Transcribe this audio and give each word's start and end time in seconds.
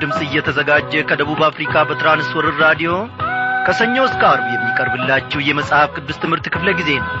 ድምፅ 0.00 0.18
እየተዘጋጀ 0.24 0.92
ከደቡብ 1.08 1.40
አፍሪካ 1.46 1.82
በትራንስወርር 1.88 2.56
ራዲዮ 2.64 2.90
ከሰኞ 3.66 3.96
እስከ 4.04 4.22
አርብ 4.30 4.46
የሚቀርብላችሁ 4.52 5.40
የመጽሐፍ 5.44 5.90
ቅዱስ 5.96 6.20
ትምህርት 6.22 6.46
ክፍለ 6.54 6.70
ጊዜ 6.80 6.90
ነው። 7.00 7.14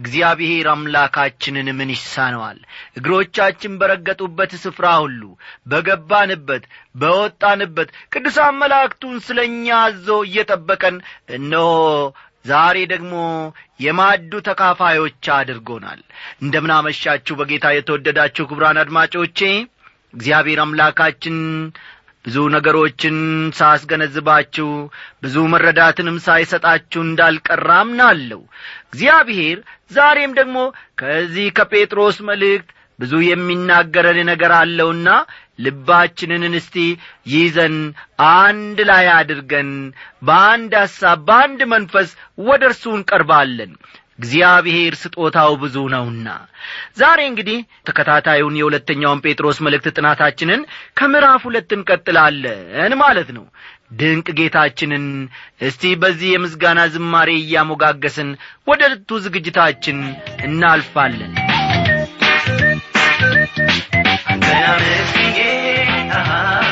እግዚአብሔር 0.00 0.66
አምላካችንን 0.72 1.68
ምን 1.78 1.90
ይሳነዋል? 1.94 2.58
እግሮቻችን 2.98 3.72
በረገጡበት 3.80 4.52
ስፍራ 4.62 4.86
ሁሉ 5.02 5.22
በገባንበት 5.66 6.64
በወጣንበት 6.94 7.88
ቅዱሳን 8.12 8.58
መላእክቱን 8.60 9.16
ስለ 9.26 9.38
እኛ 9.48 9.66
አዞ 9.84 10.08
እየጠበቀን 10.26 10.96
እነሆ 11.36 11.68
ዛሬ 12.44 12.76
ደግሞ 12.92 13.14
የማዱ 13.80 14.32
ተካፋዮች 14.46 15.24
አድርጎናል። 15.36 16.00
እንደምናመሻችሁ 16.42 17.34
በጌታ 17.40 17.66
የተወደዳችሁ 17.74 18.44
ክቡራን 18.50 18.80
አድማጮቼ 18.82 19.38
እግዚአብሔር 20.14 20.60
አምላካችን 20.64 21.36
ብዙ 22.24 22.36
ነገሮችን 22.54 23.16
ሳስገነዝባችሁ 23.58 24.68
ብዙ 25.22 25.36
መረዳትንም 25.52 26.16
ሳይሰጣችሁ 26.24 27.00
እንዳልቀራ 27.04 27.68
አምናለሁ። 27.82 28.40
እግዚአብሔር 28.88 29.58
ዛሬም 29.90 30.32
ደግሞ 30.38 30.56
ከዚህ 30.98 31.46
ከጴጥሮስ 31.58 32.18
መልእክት 32.28 32.70
ብዙ 32.98 33.12
የሚናገረን 33.26 34.18
ነገር 34.30 34.52
አለውና 34.58 35.08
ልባችንን 35.58 36.54
እስቲ 36.58 36.76
ይዘን 37.32 37.76
አንድ 38.32 38.80
ላይ 38.90 39.06
አድርገን 39.16 39.70
በአንድ 40.28 40.74
ሐሳብ 40.82 41.20
በአንድ 41.28 41.62
መንፈስ 41.72 42.10
ወደ 42.48 42.62
እርሱ 42.70 42.84
እንቀርባለን። 42.96 43.72
እግዚአብሔር 44.18 44.94
ስጦታው 45.00 45.52
ብዙ 45.60 45.76
ነውና። 45.92 46.28
ዛሬ 47.00 47.18
እንግዲህ 47.28 47.58
ተከታታዩን 47.88 48.56
የሁለተኛውን 48.58 49.22
ጴጥሮስ 49.24 49.58
መልእክት 49.66 49.86
ጥናታችንን 49.96 50.62
ከምዕራፍ 50.98 51.42
ሁለት 51.48 51.70
እንቀጥላለን 51.76 52.94
ማለት 53.02 53.30
ነው። 53.36 53.44
ድንቅ 53.98 54.26
ጌታችንን 54.40 55.04
እስቲ 55.68 55.92
በዚህ 56.02 56.32
የምስጋና 56.32 56.80
ዝማሬ 56.94 57.30
እያሞጋገስን 57.38 58.30
ወደ 58.66 58.82
ልቱ 58.92 59.20
ዝግጅታችን 59.26 60.00
እናልፋለን 60.48 61.32
There 63.30 64.78
is 64.78 65.12
the 65.12 65.28
end. 65.40 66.67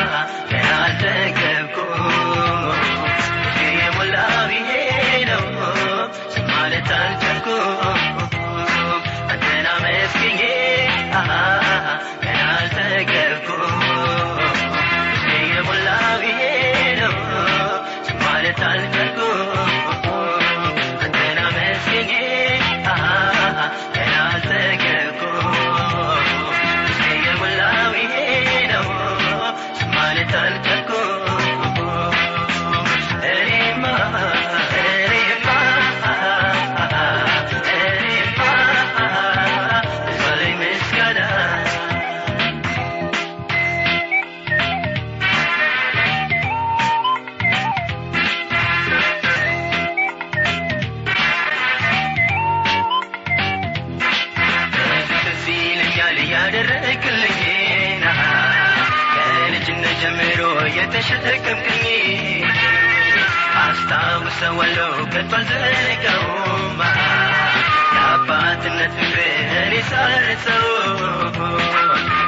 የአባትነት 68.67 68.95
ፍቅርን 68.99 69.75
ሳርሰው 69.89 70.65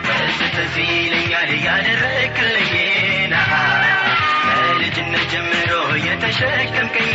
በዚህ 0.07 0.51
ትዝ 0.55 0.75
ይለኛል 0.83 1.51
ያደረግልኝ 1.65 2.71
ከልጅነት 4.45 5.25
ጀምሮ 5.33 5.73
የተሸከምክኝ 6.07 7.11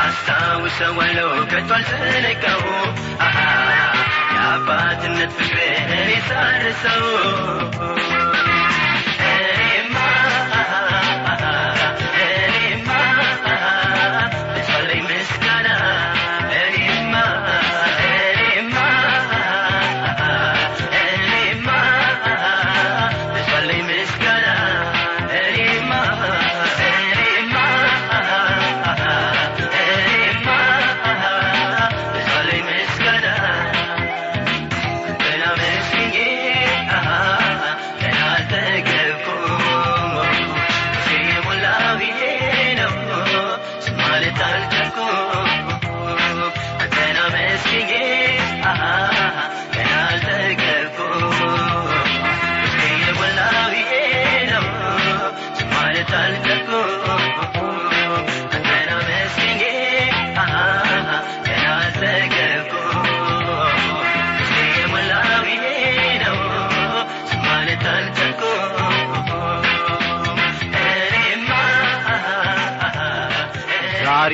አስታውሰዋለሁ 0.00 1.30
ከቶ 1.52 1.70
አልዘነጋውም 1.78 2.90
የአባትነት 4.34 5.32
ፍቅርን 5.38 5.94
ሳርሰው 6.28 7.04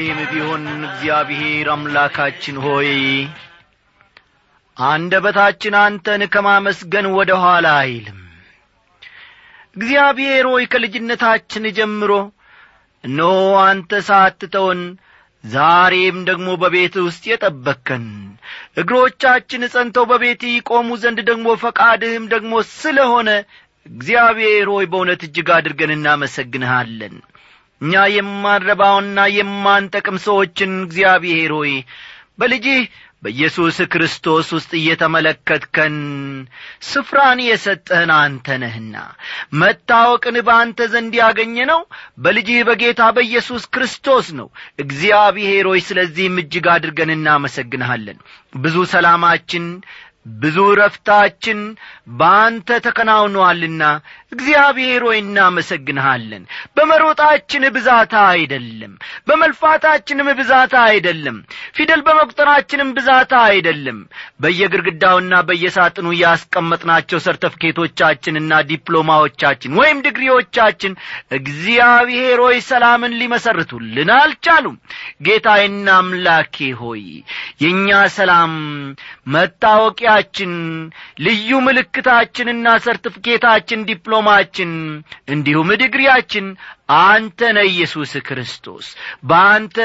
ዛሬም 0.03 0.21
ቢሆን 0.31 0.63
እግዚአብሔር 0.87 1.67
አምላካችን 1.73 2.57
ሆይ 2.63 2.89
አንደበታችን 4.77 5.75
አንተን 5.83 6.23
ከማመስገን 6.33 7.07
ወደ 7.17 7.31
ኋላ 7.43 7.67
አይልም። 7.83 8.19
እግዚአብሔር 9.77 10.47
ሆይ 10.51 10.65
ከልጅነታችን 10.73 11.67
ጀምሮ 11.79 12.11
እነሆ 13.05 13.37
አንተ 13.63 14.01
ሳትተውን 14.09 14.81
ዛሬም 15.45 16.19
ደግሞ 16.31 16.49
በቤት 16.63 16.97
ውስጥ 17.07 17.23
የጠበከን 17.31 18.07
እግሮቻችን 18.83 19.71
ጸንተው 19.75 20.07
በቤት 20.13 20.43
ይቆሙ 20.51 20.99
ዘንድ 21.05 21.21
ደግሞ 21.31 21.55
ፈቃድህም 21.65 22.27
ደግሞ 22.35 22.53
ስለሆነ 22.75 23.29
እግዚአብሔር 23.87 24.67
ሆይ 24.75 24.89
በእውነት 24.93 25.23
እጅግ 25.29 25.51
አድርገን 25.59 25.95
እናመሰግንሃለን 25.97 27.17
እኛ 27.83 28.03
የማንረባውና 28.15 29.21
የማንጠቅም 29.37 30.19
ሰዎችን 30.27 30.73
እግዚአብሔር 30.85 31.53
ሆይ 31.59 31.73
በልጅህ 32.39 32.83
በኢየሱስ 33.23 33.77
ክርስቶስ 33.93 34.47
ውስጥ 34.55 34.71
እየተመለከትከን 34.79 35.97
ስፍራን 36.83 37.41
የሰጠህን 37.45 38.13
አንተ 38.17 38.57
ነህና 38.63 38.97
መታወቅን 39.61 40.37
በአንተ 40.49 40.89
ዘንድ 40.95 41.15
ያገኘ 41.21 41.57
ነው 41.71 41.81
በልጅህ 42.19 42.61
በጌታ 42.69 43.03
በኢየሱስ 43.17 43.65
ክርስቶስ 43.75 44.29
ነው። 44.39 44.49
እግዚአብሔር 44.85 45.69
ስለዚህም 45.87 46.41
እጅግ 46.43 46.67
አድርገን 46.75 47.13
እናመሰግንሃለን። 47.17 48.19
ብዙ 48.59 48.77
ሰላማችን 48.95 49.67
ብዙ 50.27 50.59
ረፍታችን 50.79 51.61
በአንተ 52.19 52.69
ተከናውኗልና 52.85 53.83
እግዚአብሔር 54.33 55.03
ሆይ 55.07 55.19
እናመሰግንሃለን። 55.23 56.43
በመሮጣችን 56.77 57.65
ብዛት 57.75 58.13
አይደለም 58.23 58.93
በመልፋታችንም 59.29 60.29
ብዛት 60.41 60.75
አይደለም 60.83 61.37
ፊደል 61.77 62.01
በመቁጠራችንም 62.07 62.91
ብዛት 62.99 63.33
አይደለም። 63.43 63.99
በየግርግዳውና 64.43 65.35
በየሳጥኑ 65.49 66.07
ያስቀመጥናቸው 66.23 67.21
ሰርተፍኬቶቻችንና 67.27 68.53
ዲፕሎማዎቻችን 68.71 69.77
ወይም 69.81 70.01
ድግሪዎቻችን 70.07 70.95
እግዚአብሔር 71.39 72.41
ሆይ 72.45 72.59
ሰላምን 72.71 73.19
ሊመሰርቱልን 73.21 74.13
አልቻሉም። 74.19 74.79
ጌታዬና 75.27 75.89
አምላኬ 75.99 76.57
ሆይ 76.81 77.05
የእኛ 77.63 77.91
ሰላም 78.17 78.55
መታወቂያችን 80.15 80.53
ልዩ 81.25 81.51
ምልክታችንና 81.67 82.67
ሰርቲፊኬታችን 82.85 83.85
ዲፕሎማችን 83.89 84.71
እንዲሁም 85.29 85.69
ድግሪያችን 85.83 86.47
አንተ 87.03 87.41
ነ 87.55 87.61
ኢየሱስ 87.71 88.13
ክርስቶስ። 88.27 88.87
በአንተ 89.29 89.77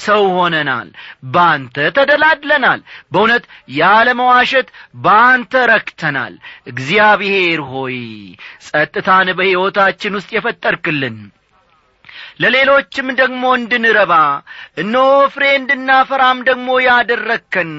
ሰው 0.00 0.22
ሆነናል 0.36 0.88
በአንተ 1.34 1.76
ተደላድለናል 1.96 2.80
በእውነት 3.12 3.44
ያለመዋሸት 3.78 4.68
በአንተ 5.04 5.64
ረክተናል። 5.72 6.34
እግዚአብሔር 6.72 7.60
ሆይ 7.72 7.98
ጸጥታን 8.68 9.30
በሕይወታችን 9.38 10.16
ውስጥ 10.18 10.30
የፈጠርክልን 10.36 11.18
ለሌሎችም 12.40 13.08
ደግሞ 13.20 13.42
እንድንረባ 13.58 14.12
እነሆ 14.82 15.06
ፍሬ 15.32 15.44
እንድናፈራም 15.58 16.38
ደግሞ 16.48 16.68
ያደረግከን 16.86 17.72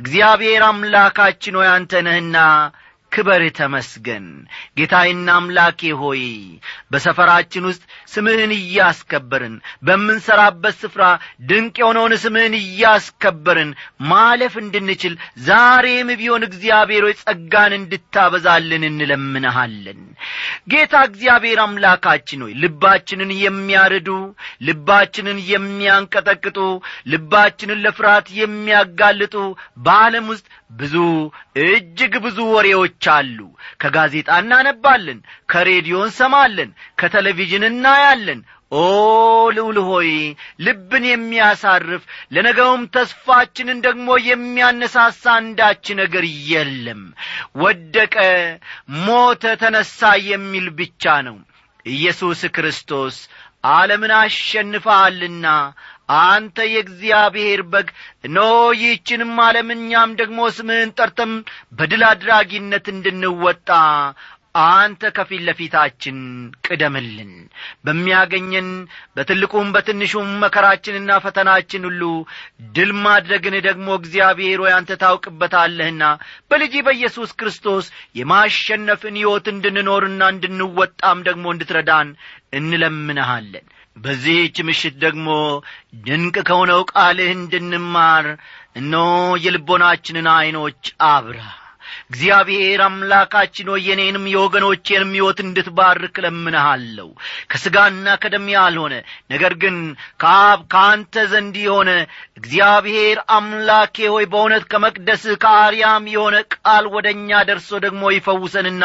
እግዚአብሔር 0.00 0.64
አምላካችን 0.68 1.58
ሆይ 1.60 1.68
አንተ 1.72 2.02
ነህና 2.06 2.36
ክበር 3.14 3.42
ተመስገን። 3.58 4.26
ጌታዬና 4.78 5.28
አምላኬ 5.38 5.80
ሆይ 6.00 6.22
በሰፈራችን 6.92 7.68
ውስጥ 7.68 7.82
ስምህን 8.14 8.52
እያስከበርን 8.56 9.54
በምንሠራበት 9.86 10.76
ስፍራ 10.82 11.04
ድንቅ 11.48 11.74
የሆነውን 11.80 12.14
ስምህን 12.24 12.54
እያስከበርን 12.60 13.70
ማለፍ 14.10 14.54
እንድንችል 14.62 15.14
ዛሬም 15.48 16.10
ቢሆን 16.20 16.46
እግዚአብሔር 16.48 17.04
ሆይ 17.06 17.14
ጸጋን 17.22 17.74
እንድታበዛልን 17.78 18.84
እንለምንሃለን። 18.90 20.00
ጌታ 20.72 20.94
እግዚአብሔር 21.08 21.60
አምላካችን 21.64 22.44
ሆይ 22.44 22.54
ልባችንን 22.64 23.30
የሚያርዱ 23.42 24.08
ልባችንን 24.68 25.38
የሚያንቀጠቅጡ 25.52 26.58
ልባችንን 27.12 27.82
ለፍርሃት 27.84 28.28
የሚያጋልጡ 28.40 29.36
በዓለም 29.84 30.26
ውስጥ 30.32 30.46
ብዙ 30.78 30.94
እጅግ 31.64 32.14
ብዙ 32.24 32.38
ወሬዎች 32.54 33.03
አሉ 33.14 33.38
ከጋዜጣ 33.82 34.30
እናነባለን 34.42 35.18
ከሬዲዮ 35.52 35.96
እንሰማለን 36.04 36.70
ከቴሌቪዥን 37.00 37.64
እናያለን። 37.70 38.40
ኦ 38.74 38.82
ልዑል 39.56 39.78
ሆይ 39.88 40.10
ልብን 40.66 41.04
የሚያሳርፍ 41.08 42.02
ለነገውም 42.34 42.82
ተስፋችንን 42.94 43.78
ደግሞ 43.86 44.08
የሚያነሳሳ 44.28 45.24
አንዳች 45.36 45.86
ነገር 46.00 46.24
የለም። 46.50 47.02
ወደቀ 47.62 48.16
ሞተ 49.04 49.54
ተነሣ 49.62 50.00
የሚል 50.30 50.68
ብቻ 50.80 51.14
ነው። 51.28 51.36
ኢየሱስ 51.86 52.42
ክርስቶስ 52.56 53.16
ዓለምን 53.70 54.12
አሸንፈሃልና 54.18 55.46
አንተ 56.08 56.56
የእግዚአብሔር 56.70 57.60
በግ! 57.72 57.88
ኖ 58.30 58.38
ይህችንም 58.78 59.34
ዓለም 59.44 59.68
እኛም 59.74 60.10
ደግሞ 60.18 60.40
ስምህን 60.56 60.90
ጠርተም 60.98 61.32
በድል 61.72 62.04
አድራጊነት 62.08 62.88
እንድንወጣ 62.92 63.68
አንተ 64.64 65.02
ከፊት 65.14 65.40
ለፊታችን 65.46 66.18
ቅደምልን። 66.66 67.30
በሚያገኘን 67.84 68.68
በትልቁም 69.16 69.72
በትንሹም 69.74 70.28
መከራችንና 70.42 71.16
ፈተናችን 71.24 71.86
ሁሉ 71.88 72.02
ድል 72.76 72.92
ማድረግን 73.00 73.56
ደግሞ 73.66 73.88
እግዚአብሔር 73.98 74.60
ሆይ 74.64 74.72
አንተ 74.76 74.98
ታውቅበታለህና 75.02 76.04
በልጅ 76.50 76.74
በኢየሱስ 76.86 77.32
ክርስቶስ 77.40 77.88
የማሸነፍን 78.20 79.18
ሕይወት 79.20 79.48
እንድንኖርና 79.54 80.22
እንድንወጣም 80.34 81.24
ደግሞ 81.28 81.46
እንድትረዳን 81.54 82.10
እንለምንሃለን 82.58 83.66
በዚህች 83.96 84.56
ምሽት 84.68 84.94
ደግሞ 84.98 85.28
ድንቅ 86.06 86.36
ከሆነው 86.48 86.80
ቃልህ 86.92 87.28
እንድንማር 87.36 88.26
እኖ 88.76 88.94
የልቦናችንን 89.44 90.28
ዐይኖች 90.34 90.82
አብራ 91.10 91.40
እግዚአብሔር 92.10 92.80
አምላካችን 92.86 93.70
ሆይ 93.72 93.82
የኔንም 93.88 94.24
የወገኖቼንም 94.32 95.12
ሕይወት 95.16 95.38
እንድትባርክ 95.44 96.16
ለምንሃለሁ 96.24 97.08
ከሥጋና 97.50 98.16
ከደም 98.22 98.46
ያልሆነ 98.54 98.94
ነገር 99.32 99.54
ግን 99.62 99.76
ከአብ 100.22 100.60
ከአንተ 100.74 101.24
ዘንድ 101.32 101.56
የሆነ 101.64 101.90
እግዚአብሔር 102.40 103.18
አምላኬ 103.36 103.96
ሆይ 104.14 104.26
በእውነት 104.32 104.64
ከመቅደስህ 104.72 105.36
ከአርያም 105.44 106.06
የሆነ 106.14 106.36
ቃል 106.54 106.86
ወደ 106.94 107.06
እኛ 107.16 107.42
ደርሶ 107.48 107.80
ደግሞ 107.84 108.02
ይፈውሰንና 108.14 108.84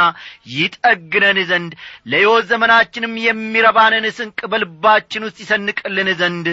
ይጠግነን 0.55 1.39
ዘንድ 1.49 1.71
ለሕይወት 2.11 2.45
ዘመናችንም 2.51 3.15
የሚረባንን 3.23 4.05
ስንቅ 4.17 4.39
በልባችን 4.51 5.25
ውስጥ 5.27 5.39
ይሰንቅልን 5.43 6.11
ዘንድ 6.19 6.47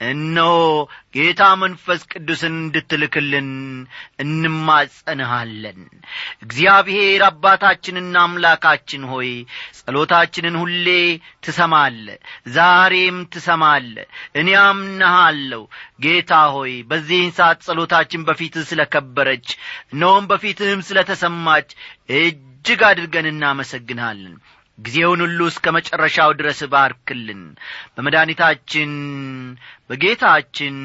እነሆ 0.00 0.50
ጌታ 1.14 1.42
መንፈስ 1.60 2.00
ቅዱስን 2.12 2.54
እንድትልክልን 2.56 3.48
እንማጸንሃለን። 4.24 5.78
እግዚአብሔር 6.42 7.22
አባታችንና 7.28 8.14
አምላካችን 8.24 9.02
ሆይ 9.12 9.30
ጸሎታችንን 9.80 10.56
ሁሌ 10.62 10.88
ትሰማለ 11.46 12.06
ዛሬም 12.56 13.18
ትሰማለ 13.34 13.94
እኔ 14.40 14.48
አምነሃለሁ 14.64 15.62
ጌታ 16.06 16.42
ሆይ 16.56 16.74
በዚህን 16.90 17.32
ሰዓት 17.38 17.60
ጸሎታችን 17.68 18.26
በፊትህ 18.28 18.66
ስለ 18.70 18.82
ከበረች 18.94 19.48
እነሆም 19.92 20.26
በፊትህም 20.32 20.82
ስለ 20.88 21.00
ተሰማች 21.10 21.70
እጅግ 22.18 22.82
አድርገን 22.88 23.28
እናመሰግንሃለን 23.32 24.36
ጊዜውን 24.78 25.20
ሁሉ 25.24 25.40
እስከ 25.46 25.72
መጨረሻው 25.76 26.30
ድረስ 26.40 26.60
ባርክልን። 26.72 27.42
በመድኃኒታችን 27.96 28.92
በጌታችን 29.90 30.76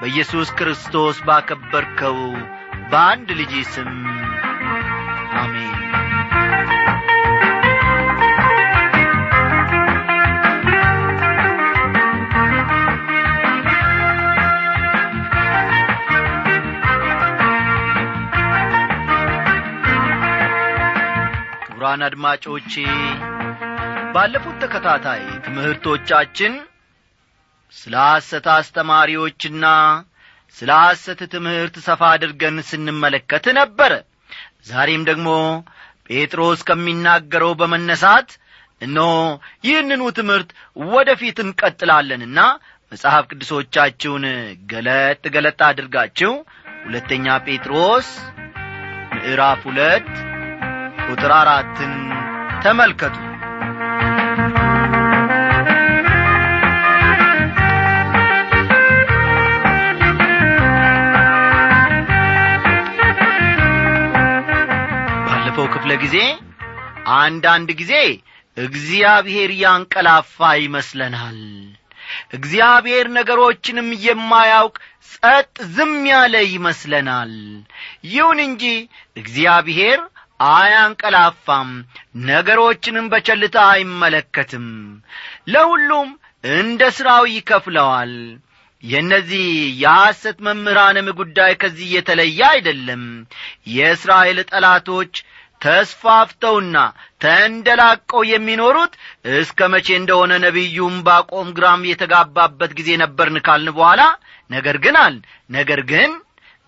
በኢየሱስ 0.00 0.50
ክርስቶስ 0.58 1.18
ባከበርከው 1.28 2.18
በአንድ 2.90 3.30
ልጅ 3.40 3.54
ስም 3.74 3.92
አሜን 5.40 5.75
ክቡራን 21.96 22.06
አድማጮቼ። 22.06 22.72
ባለፉት 24.14 24.56
ተከታታይ 24.62 25.22
ትምህርቶቻችን 25.44 26.52
ስለ 27.74 27.94
ሐሰት 28.06 28.46
አስተማሪዎችና 28.54 29.64
ስለ 30.56 30.70
ሐሰት 30.82 31.20
ትምህርት 31.34 31.76
ሰፋ 31.86 32.02
አድርገን 32.14 32.58
ስንመለከት 32.70 33.46
ነበረ 33.60 33.92
ዛሬም 34.70 35.02
ደግሞ 35.10 35.28
ጴጥሮስ 36.10 36.60
ከሚናገረው 36.68 37.52
በመነሳት 37.60 38.28
እነሆ 38.80 39.08
ይህንኑ 39.68 40.02
ትምህርት 40.20 40.50
ወደ 40.92 41.08
ፊት 41.22 41.40
እንቀጥላለንና 41.46 42.38
መጽሐፍ 42.92 43.24
ቅዱሶቻችሁን 43.30 44.26
ገለጥ 44.72 45.22
ገለጥ 45.36 45.60
አድርጋችሁ 45.70 46.32
ሁለተኛ 46.86 47.38
ጴጥሮስ 47.48 48.10
ምዕራፍ 49.16 49.62
ሁለት 49.70 50.08
ቁጥር 51.08 51.32
አራትን 51.36 51.94
ተመልከቱ። 52.62 53.16
ባለፈው 65.28 65.66
ክፍለ 65.74 65.92
ጊዜ 66.02 66.16
አንዳንድ 67.18 67.68
ጊዜ 67.80 67.94
እግዚአብሔር 68.56 69.50
ያንቀላፋ 69.62 70.36
ይመስለናል። 70.62 71.40
እግዚአብሔር 72.36 73.06
ነገሮችንም 73.16 73.88
የማያውቅ 74.04 74.76
ጸጥ 75.12 75.46
ዝም 75.74 75.94
ያለ 76.10 76.36
ይመስለናል። 76.52 77.32
ይሁን 78.10 78.38
እንጂ 78.46 78.64
እግዚአብሔር 79.16 80.00
አያንቀላፋም 80.40 81.70
ነገሮችንም 82.28 83.06
በቸልታ 83.12 83.58
አይመለከትም። 83.72 84.66
ለሁሉም 85.48 86.10
እንደ 86.56 86.82
ሥራው 86.96 87.24
ይከፍለዋል። 87.30 88.12
የእነዚህ 88.82 89.46
የሐሰት 89.82 90.38
መምህራንም 90.46 91.06
ጉዳይ 91.20 91.52
ከዚህ 91.62 91.88
የተለየ 91.94 92.40
አይደለም። 92.50 93.04
የእስራኤል 93.76 94.38
ጠላቶች 94.50 95.14
ተስፋፍተውና 95.60 96.76
ተንደላቀው 97.20 98.22
የሚኖሩት 98.30 98.92
እስከ 99.36 99.68
መቼ 99.74 99.88
እንደሆነ 99.98 100.32
ነቢዩም 100.44 100.96
ባቆም 101.06 101.48
ግራም 101.58 101.86
የተጋባበት 101.90 102.72
ጊዜ 102.78 102.90
ነበርን 103.02 103.38
ካልን 103.46 103.74
በኋላ 103.76 104.02
ነገር 104.50 104.76
ግን 104.84 104.96
አል 105.02 105.16
ነገር 105.50 105.80
ግን 105.92 106.10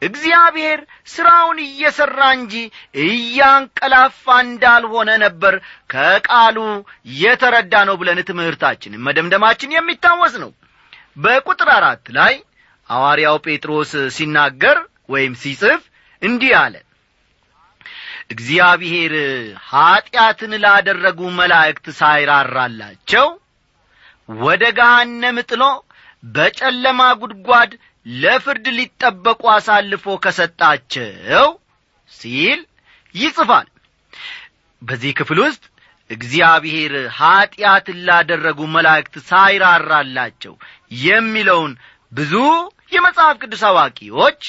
እግዚአብሔር 0.02 0.80
ሥራውን 1.12 1.58
እየሠራ 1.64 2.20
እንጂ 2.36 2.54
እያንቀላፋ 3.04 4.24
እንዳልሆነ 4.44 5.10
ነበር 5.24 5.54
ከቃሉ 5.90 6.58
የተረዳ 7.18 7.74
ነው 7.88 7.96
ብለን 8.00 8.20
ትምህርታችንን 8.28 9.04
መደምደማችን 9.06 9.74
የሚታወስ 9.76 10.34
ነው። 10.44 10.52
በቁጥር 11.16 11.70
አራት 11.78 12.04
ላይ 12.18 12.34
ሐዋርያው 12.90 13.38
ጴጥሮስ 13.46 13.92
ሲናገር 14.16 14.78
ወይም 15.08 15.34
ሲጽፍ 15.42 15.82
እንዲህ 16.22 16.52
አለ። 16.60 16.74
እግዚአብሔር 18.32 19.12
ኀጢአትን 19.68 20.52
ላደረጉ 20.64 21.20
መላእክት 21.38 21.86
ሳይራራላቸው 22.00 23.28
ወደ 24.28 24.64
ገሃነም 24.78 25.38
ጥሎ 25.50 25.62
በጨለማ 26.22 27.00
ጉድጓድ 27.20 27.70
ለፍርድ 28.08 28.66
ሊጠበቁ 28.76 29.42
አሳልፎ 29.54 30.04
ከሰጣቸው 30.24 31.48
ሲል 32.12 32.60
ይጽፋል። 33.14 33.66
በዚህ 34.82 35.12
ክፍል 35.18 35.38
ውስጥ 35.44 35.62
እግዚአብሔር 36.10 36.92
ኀጢአትን 37.18 37.98
ላደረጉ 38.08 38.60
መላእክት 38.74 39.14
ሳይራራላቸው 39.30 40.54
የሚለውን 41.02 41.72
ብዙ 42.12 42.34
የመጽሐፍ 42.92 43.36
ቅዱስ 43.42 43.62
አዋቂዎች 43.70 44.40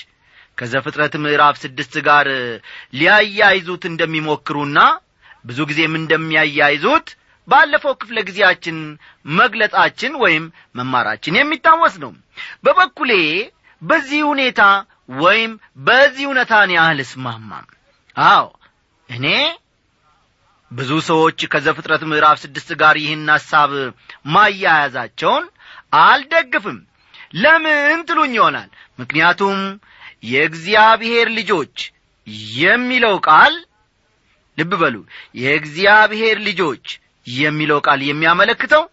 ከዘፍጥረት 0.58 1.14
ምዕራፍ 1.24 1.56
ስድስት 1.64 1.94
ጋር 2.08 2.28
ሊያያይዙት 3.00 3.84
እንደሚሞክሩና 3.92 4.80
ብዙ 5.46 5.60
ጊዜም 5.70 5.94
እንደሚያያይዙት 6.00 7.10
ባለፈው 7.50 7.94
ክፍለ 8.02 8.18
ጊዜያችን 8.28 8.78
መግለጻችን 9.36 10.14
ወይም 10.24 10.46
መማራችን 10.76 11.38
የሚታወስ 11.40 11.96
ነው። 12.04 12.12
በበኩሌ 12.64 13.12
በዚህ 13.82 14.22
ሁኔታ 14.32 14.62
ወይም 15.22 15.52
በዚህ 15.86 16.26
እውነታን 16.28 16.72
ያህል 16.76 17.00
እስማማም 17.06 17.68
አዎ 18.16 18.46
እኔ 19.10 19.26
ብዙ 20.72 20.92
ሰዎች 21.08 21.40
ከዘፍጥረት 21.54 22.04
ምዕራፍ 22.10 22.38
ስድስት 22.44 22.70
ጋር 22.82 22.96
ይህን 23.02 23.24
ሐሳብ 23.34 23.72
ማያያዛቸውን 24.34 25.46
አልደግፍም። 26.02 26.78
ለምን 27.36 27.80
ትሉኝ 28.08 28.34
ይሆናል? 28.38 28.70
ምክንያቱም 29.00 29.58
የእግዚአብሔር 30.30 31.28
ልጆች 31.38 31.76
የሚለው 32.58 33.16
ቃል 33.28 33.54
ልብ 34.58 34.72
በሉ 34.82 34.96
የእግዚአብሔር 35.42 36.38
ልጆች 36.48 36.86
የሚለው 37.38 37.80
ቃል 37.88 38.02
የሚያመለክተው 38.06 38.84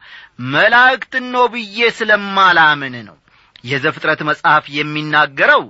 መላእክትን 0.52 1.26
ነው 1.35 1.45
ብዬ 1.55 1.78
ስለማላምን 1.99 2.97
ነው። 3.09 3.16
የዘፍጥረት 3.64 4.21
መጽሐፍ 4.28 4.64
የሚናገረው 4.76 5.62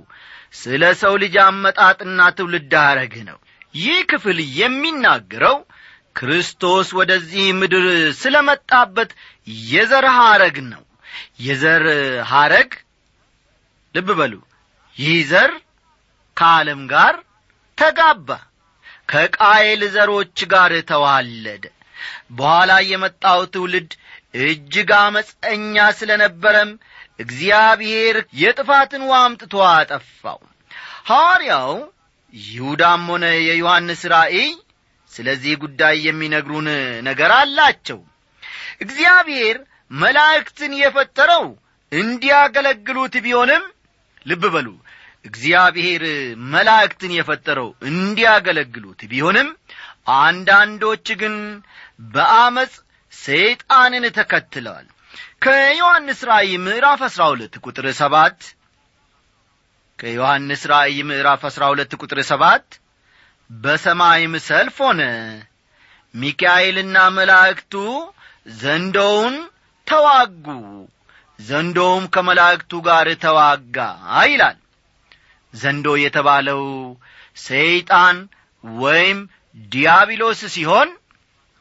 ስለ 0.59 0.83
ሰው 1.01 1.13
ልጅ 1.23 1.35
አመጣጥና 1.45 2.19
ትውልድ 2.37 2.73
አረግ 2.83 3.13
ነው። 3.29 3.37
ይህ 3.75 3.99
ክፍል 4.11 4.37
የሚናገረው 4.59 5.57
ክርስቶስ 6.15 6.87
ወደዚህ 6.99 7.45
ምድር 7.59 7.85
ስለ 8.21 8.35
መጣበት 8.47 9.09
የዘር 9.67 10.05
ሐረግ 10.17 10.57
ነው። 10.71 10.83
የዘር 11.39 11.85
ሐረግ 12.31 12.71
ልብ 13.95 14.09
በሉ 14.19 14.33
ይህ 14.97 15.17
ዘር 15.31 15.51
ከዓለም 16.37 16.81
ጋር 16.91 17.15
ተጋባ 17.77 18.29
ከቃየል 19.09 19.81
ዘሮች 19.93 20.39
ጋር 20.53 20.71
ተዋለደ 20.89 21.65
በኋላ 22.37 22.71
የመጣው 22.89 23.41
ትውልድ 23.53 23.91
እጅግ 24.43 24.89
አመፀኛ 24.99 25.85
ስለ 25.99 26.11
ነበረም 26.23 26.71
እግዚአብሔር 27.19 28.15
የጥፋትን 28.41 29.03
ውሃ 29.07 29.19
አምጥቶ 29.25 29.53
አጠፋው። 29.69 30.39
ሐዋርያው 31.09 31.73
ይሁዳም 32.33 33.03
ሆነ 33.11 33.25
የዮሐንስ 33.41 34.01
ራእይ 34.13 34.49
ስለዚህ 35.11 35.53
ጉዳይ 35.61 35.95
የሚነግሩን 36.05 36.67
ነገር 37.07 37.31
አላቸው። 37.37 37.99
እግዚአብሔር 38.81 39.57
መላእክትን 39.91 40.73
የፈጠረው 40.79 41.45
እንዲያገለግሉት 41.91 43.15
ቢሆንም 43.25 43.63
ልብ 44.25 44.43
በሉ 44.53 44.67
እግዚአብሔር 45.25 46.03
መላእክትን 46.51 47.11
የፈጠረው 47.15 47.69
እንዲያገለግሉት 47.89 49.01
ቢሆንም 49.11 49.49
አንዳንዶች 50.19 51.07
ግን 51.21 51.35
በአመፅ 51.99 52.73
ሰይጣንን 53.13 54.05
ተከትለዋል። 54.17 54.87
ከዮሐንስ 55.43 56.19
ራእይ 56.29 56.53
ምዕራፍ 56.65 57.01
አሥራ 57.07 57.23
ሁለት 57.31 57.55
ቁጥር 57.65 57.85
ሰባት 57.99 58.39
ከዮሐንስ 59.99 60.61
ራእይ 60.71 60.99
ምዕራፍ 61.09 61.41
አሥራ 61.49 61.63
ሁለት 61.71 61.91
ቁጥር 62.01 62.19
ሰባት 62.31 62.67
በሰማይም 63.49 64.33
ሰልፍ 64.47 64.77
ሆነ። 64.85 65.01
ሚካኤልና 66.13 66.97
መላእክቱ 67.17 67.73
ዘንዶውን 68.57 69.35
ተዋጉ። 69.87 70.45
ዘንዶውም 71.39 72.05
ከመላእክቱ 72.13 72.71
ጋር 72.87 73.07
ተዋጋ 73.23 73.77
ይላል። 74.27 74.57
ዘንዶ 75.53 75.87
የተባለው 76.03 76.63
ሰይጣን 77.37 78.17
ወይም 78.63 79.19
ዲያብሎስ 79.69 80.41
ሲሆን 80.55 80.89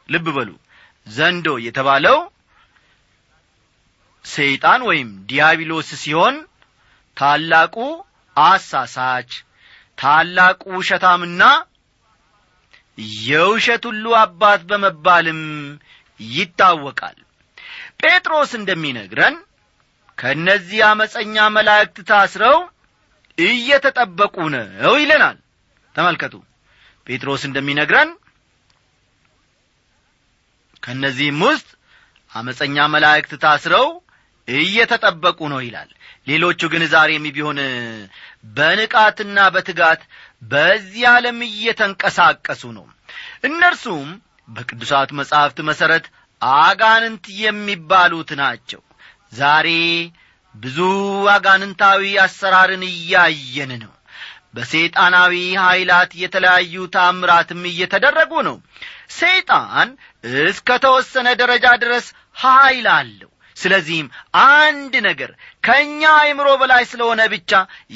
ልብ 0.09 0.27
በሉ። 0.37 0.51
ዘንዶ 1.07 1.47
የተባለው 1.65 2.19
ሰይጣን 4.25 4.81
ወይም 4.89 5.09
ዲያብሎስ 5.29 5.89
ሲሆን 6.03 6.37
ታላቁ 7.17 7.77
አሳሳች 8.37 9.31
ታላቁ 9.99 10.63
ውሸታምና 10.79 11.43
የውሸት 13.25 13.85
ሁሉ 13.91 14.05
አባት 14.21 14.61
በመባልም 14.71 15.41
ይታወቃል። 16.21 17.17
ጴጥሮስ 18.01 18.51
እንደሚነግረን 18.59 19.37
ከእነዚህ 20.19 20.81
አመፀኛ 20.89 21.37
መላእክት 21.57 21.99
ታስረው 22.11 22.57
እየተጠበቁ 23.39 24.37
ነው 24.55 24.95
ይለናል። 25.03 25.37
ተመልከቱ። 25.95 26.35
ጴጥሮስ 27.07 27.43
እንደሚነግረን 27.49 28.11
ከእነዚህም 30.87 31.41
ውስጥ 31.47 31.69
አመፀኛ 32.33 32.77
መላእክት 32.93 33.33
ታስረው 33.45 33.87
እየተጠበቁ 34.49 35.39
ነው 35.53 35.61
ይላል። 35.65 35.89
ሌሎቹ 36.27 36.61
ግን 36.73 36.83
ዛሬም 36.93 37.25
ቢሆን 37.37 37.59
በንቃትና 38.57 39.39
በትጋት 39.55 40.03
በዚህ 40.43 41.05
ዓለም 41.13 41.39
እየተንቀሳቀሱ 41.49 42.63
ነው። 42.77 42.87
እነርሱም 43.49 44.09
በቅዱሳት 44.49 45.11
መጻሕፍት 45.19 45.59
መሠረት 45.69 46.07
አጋንንት 46.61 47.27
የሚባሉት 47.43 48.31
ናቸው። 48.43 48.83
ዛሬ 49.33 49.69
ብዙ 50.55 50.79
አጋንንታዊ 51.35 52.03
አሰራርን 52.25 52.85
እያየን 52.91 53.73
ነው 53.83 53.93
በሰይጣናዊ 54.57 55.35
ኀይላት 55.63 56.13
የተለያዩ 56.23 56.85
ታምራትም 56.95 57.63
እየተደረጉ 57.71 58.33
ነው። 58.49 58.57
ሰይጣን 59.19 59.89
እስከ 60.45 60.69
ተወሰነ 60.85 61.29
ደረጃ 61.43 61.67
ድረስ 61.83 62.07
ኀይል 62.43 62.87
አለው። 62.95 63.31
ስለዚህም 63.57 64.09
አንድ 64.57 64.95
ነገር 65.07 65.31
ከእኛ 65.65 66.03
አይምሮ 66.23 66.49
በላይ 66.63 66.83
ስለሆነ 66.91 67.21
ብቻ 67.35 67.53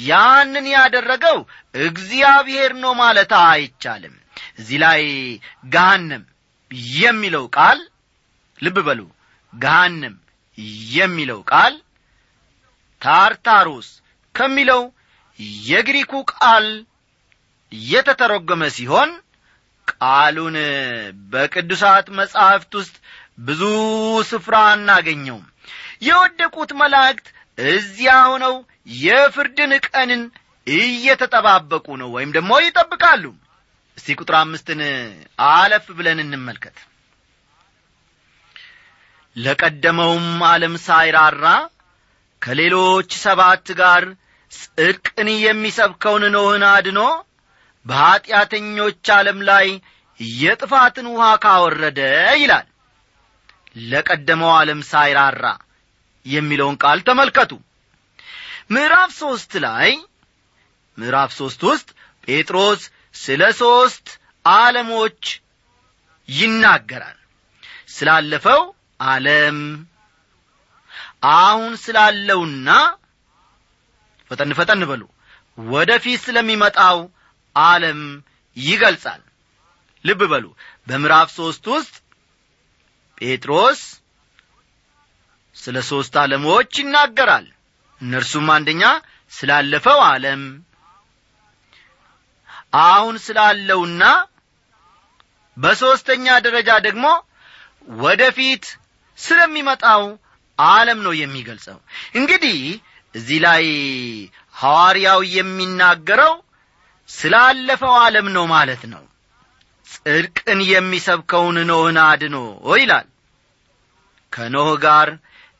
ያንን 0.07 0.65
ያደረገው 0.75 1.37
እግዚአብሔር 1.81 2.71
ነው 2.83 2.93
ማለት 3.01 3.33
አይቻልም። 3.43 4.15
እዚህ 4.59 4.77
ላይ 4.83 5.01
ገሃነም 5.73 6.23
የሚለው 6.99 7.45
ቃል 7.57 7.79
ልብ 8.59 8.77
በሉ 8.87 9.01
ገሃነም 9.53 10.15
የሚለው 10.95 11.39
ቃል 11.51 11.75
ታርታሮስ 13.01 13.87
ከሚለው 14.35 14.81
የግሪኩ 15.67 16.13
ቃል 16.33 16.67
የተተረጎመ 17.71 18.63
ሲሆን 18.77 19.11
ቃሉን 19.87 20.57
በቅዱሳት 21.31 22.07
መጻሕፍት 22.19 22.71
ውስጥ 22.79 22.95
ብዙ 23.47 23.61
ስፍራ 24.29 24.55
አናገኘውም 24.71 25.45
የወደቁት 26.01 26.71
መላእክት 26.81 27.27
እዚያ 27.57 28.13
ሆነው 28.29 28.55
የፍርድን 29.01 29.71
ቀንን 29.87 30.21
እየተጠባበቁ 30.67 31.85
ነው 32.01 32.09
ወይም 32.15 32.31
ደግሞ 32.37 32.51
ይጠብቃሉ። 32.63 33.23
እስቲ 33.97 34.15
ቁጥር 34.19 34.35
አምስትን 34.39 34.81
አለፍ 35.49 35.85
ብለን 35.97 36.19
እንመልከት። 36.23 36.77
ለቀደመውም 39.35 40.27
ዓለም 40.47 40.73
ሳይራራ 40.85 41.45
ከሌሎች 42.41 43.11
ሰባት 43.23 43.67
ጋር 43.79 44.03
ጽድቅን 44.51 45.29
የሚሰብከውን 45.37 46.23
ኖህን 46.35 46.63
አድኖ 46.69 46.99
በኀጢአተኞች 47.85 49.05
ዓለም 49.15 49.39
ላይ 49.49 49.67
የጥፋትን 50.39 51.07
ውሃ 51.13 51.25
ካወረደ 51.43 51.99
ይላል። 52.41 52.67
ለቀደመው 53.85 54.51
ዓለም 54.57 54.79
ሳይራራ 54.89 55.45
የሚለውን 56.25 56.75
ቃል 56.83 56.99
ተመልከቱ። 57.07 57.51
ምዕራፍ 58.69 59.11
ሦስት 59.21 59.53
ላይ 59.65 59.89
ምዕራፍ 60.97 61.31
ሦስት 61.37 61.61
ውስጥ 61.69 61.87
ጴጥሮስ 62.27 62.81
ስለ 63.15 63.41
ሦስት 63.61 64.07
ዓለሞች 64.45 65.23
ይናገራል። 66.29 67.17
ስላለፈው 67.89 68.61
ዓለም 69.07 69.57
አሁን 71.37 71.73
ስላለውና 71.77 72.69
ፈጠን 74.31 74.51
ፈጠን 74.57 74.81
በሉ። 74.89 75.01
ወደ 75.57 75.91
ፊት 76.03 76.19
ስለሚመጣው 76.25 76.97
ዓለም 77.55 78.01
ይገልጻል። 78.57 79.21
ልብ 80.05 80.21
በሉ። 80.31 80.45
በምዕራፍ 80.87 81.29
ሦስት 81.37 81.63
ውስጥ 81.73 81.95
ጴጥሮስ 83.17 83.81
ስለ 85.55 85.77
ሦስት 85.89 86.13
ዓለሞች 86.21 86.71
ይናገራል። 86.81 87.47
እነርሱም 88.01 88.47
አንደኛ 88.55 88.83
ስላለፈው 89.33 89.99
ዓለም 90.07 90.43
አሁን 92.83 93.15
ስላለውና 93.19 94.03
በሦስተኛ 95.57 96.25
ደረጃ 96.45 96.69
ደግሞ 96.85 97.05
ወደፊት 98.03 98.65
ስለሚመጣው 99.17 100.03
ዓለም 100.59 100.99
ነው 101.05 101.13
የሚገልጸው። 101.19 101.77
እንግዲህ 102.15 102.57
እዚህ 103.15 103.39
ላይ 103.45 103.63
ሐዋርያው 104.55 105.21
የሚናገረው 105.35 106.33
ስላለፈው 107.09 107.93
ዓለም 108.01 108.27
ነው 108.35 108.45
ማለት 108.53 108.83
ነው። 108.93 109.03
ጽድቅን 109.87 110.59
የሚሰብከውን 110.67 111.57
ኖህን 111.69 111.97
አድኖ 112.03 112.35
ይላል። 112.75 113.07
ከኖህ 114.33 114.69
ጋር 114.83 115.09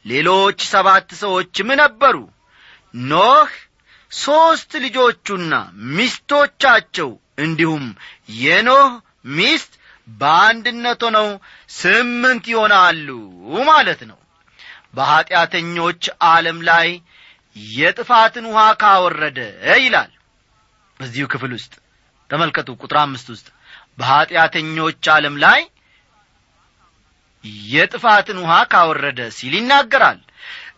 ሌሎች 0.05 0.59
ሰባት 0.71 1.09
ሰዎችም 1.21 1.69
ነበሩ። 1.81 2.15
ኖህ 3.07 3.49
ሦስት 4.11 4.71
ልጆቹና 4.85 5.53
ሚስቶቻቸው 5.97 7.09
እንዲሁም 7.37 7.85
የኖህ 8.43 8.89
ሚስት 9.35 9.71
በአንድነት 10.07 11.01
ሆነው 11.05 11.27
ስምንት 11.73 12.45
ይሆናሉ 12.53 13.07
ማለት 13.69 14.01
ነው። 14.09 14.17
በኀጢአተኞች 14.95 16.01
ዓለም 16.29 16.57
ላይ 16.69 16.87
የጥፋትን 17.55 18.45
ውሃ 18.49 18.61
ካወረደ 18.81 19.39
ይላል። 19.79 20.11
በዚሁ 20.99 21.25
ክፍል 21.33 21.51
ውስጥ 21.57 21.73
ተመልከቱ። 22.29 22.69
ቁጥር 22.81 22.97
አምስት 23.01 23.27
ውስጥ 23.33 23.47
በኀጢአተኞች 23.99 25.05
ዓለም 25.13 25.35
ላይ 25.43 25.61
የጥፋትን 27.69 28.37
ውሃ 28.43 28.53
ካወረደ 28.71 29.19
ሲል 29.37 29.53
ይናገራል። 29.57 30.19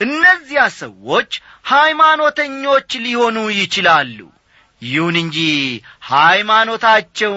እነዚያ 0.06 0.62
ሰዎች 0.80 1.32
ሃይማኖተኞች 1.72 2.90
ሊሆኑ 3.04 3.38
ይችላሉ። 3.58 4.20
ይሁን 4.82 5.16
እንጂ 5.22 5.38
ሃይማኖታቸው 6.14 7.36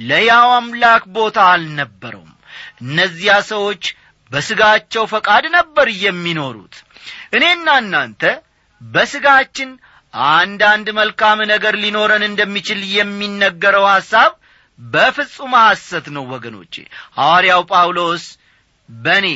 ለያው 0.00 0.48
አምላክ 0.54 1.02
ቦታ 1.16 1.38
አልነበረውም። 1.50 2.32
እነዚያ 2.82 3.34
ሰዎች 3.52 3.84
በሥጋቸው 4.30 5.04
ፈቃድ 5.12 5.44
ነበር 5.56 5.86
የሚኖሩት። 6.04 6.74
እኔና 7.36 7.68
እናንተ 7.82 8.22
በሥጋችን 8.80 9.70
አንዳንድ 10.32 10.86
መልካም 10.98 11.38
ነገር 11.52 11.74
ሊኖረን 11.82 12.24
እንደሚችል 12.26 12.80
የሚነገረው 12.96 13.86
ሐሳብ 13.92 14.32
በፍጹም 14.78 15.52
ሐሰት 15.60 16.06
ነው 16.14 16.24
ወገኖቼ። 16.32 16.74
ሐዋርያው 17.16 17.62
ጳውሎስ 17.70 18.24
በእኔ 18.88 19.26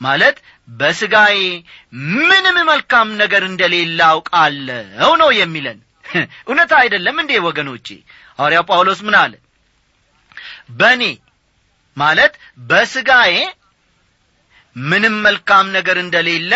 ማለት 0.00 0.36
በሥጋዬ 0.72 1.38
ምንም 2.20 2.56
መልካም 2.70 3.08
ነገር 3.22 3.42
እንደሌለ 3.48 4.00
አውቃለሁ 4.10 5.10
ነው 5.22 5.30
የሚለን። 5.40 5.78
እውነት 6.46 6.70
አይደለም 6.78 7.16
እንዴ 7.22 7.32
ወገኖቼ? 7.46 7.88
ሐዋርያው 8.38 8.64
ጳውሎስ 8.70 9.00
ምን 9.06 9.16
አለ? 9.20 9.32
በእኔ 10.78 11.02
ማለት 11.96 12.34
በሥጋዬ 12.70 13.34
ምንም 14.76 15.14
መልካም 15.22 15.66
ነገር 15.76 15.96
እንደሌለ 16.02 16.52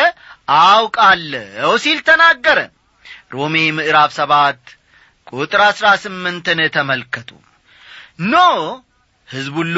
አውቃለሁ 0.48 1.70
ሲል 1.82 1.98
ተናገረ። 2.08 2.58
ሮሜ 3.32 3.54
ምዕራፍ 3.76 4.10
ሰባት 4.18 4.60
ቁጥር 5.32 5.60
አሥራ 5.66 5.86
ስምንትን 6.02 6.58
ተመልከቱ። 6.74 7.30
ኖ 8.24 8.34
ሕዝብ 9.28 9.54
ሁሉ 9.58 9.76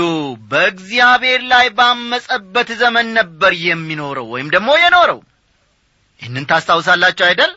በእግዚአብሔር 0.51 1.41
ላይ 1.53 1.67
ባመጸበት 1.79 2.69
ዘመን 2.81 3.07
ነበር 3.19 3.53
የሚኖረው 3.63 4.27
ወይም 4.33 4.49
ደግሞ 4.55 4.71
የኖረው። 4.81 5.21
ይህንን 6.21 6.45
ታስታውሳላችሁ 6.51 7.25
አይደል? 7.29 7.53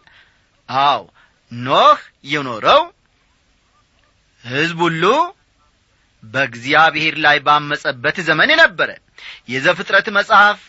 አው 0.70 1.02
ኖህ 1.52 2.00
የኖረው 2.26 2.82
ሕዝብ 4.44 4.80
ሁሉ 4.86 5.04
በእግዚአብሔር 6.24 7.16
ላይ 7.26 7.38
ባመጸበት 7.46 8.18
ዘመን 8.28 8.52
ነበረ። 8.62 8.90
የዘፍጥረት 9.50 10.08
መጽሐፍ 10.18 10.60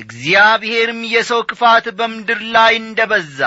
እግዚአብሔርም 0.00 1.00
የሰው 1.12 1.40
ክፋት 1.50 1.86
በምድር 1.98 2.40
ላይ 2.54 2.72
እንደ 2.80 3.00
በዛ 3.10 3.40